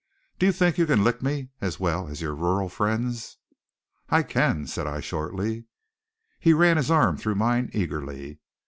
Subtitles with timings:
[0.39, 3.37] Do you think you can lick me as well as your rural friends?"
[4.09, 5.65] "I can," said I shortly.
[6.39, 8.39] He ran his arm through mine eagerly.